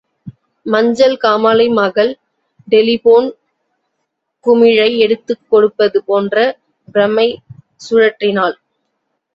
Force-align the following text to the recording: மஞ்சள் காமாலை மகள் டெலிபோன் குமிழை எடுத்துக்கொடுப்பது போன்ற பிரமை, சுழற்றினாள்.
மஞ்சள் 0.65 1.13
காமாலை 1.23 1.67
மகள் 1.73 2.09
டெலிபோன் 2.67 3.27
குமிழை 4.45 4.89
எடுத்துக்கொடுப்பது 5.05 5.99
போன்ற 6.09 6.35
பிரமை, 6.87 7.29
சுழற்றினாள். 7.81 8.57